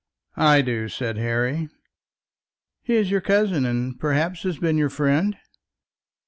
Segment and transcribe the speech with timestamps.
[0.35, 1.69] "I do," said Harry.
[2.81, 5.37] "He is your cousin, and perhaps has been your friend?"